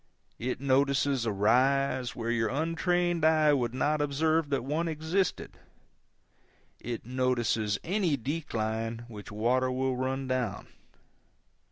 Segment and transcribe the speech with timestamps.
[0.39, 5.59] It notices a rise where your untrained eye would not observe that one existed;
[6.79, 10.65] it notices any decline which water will run down.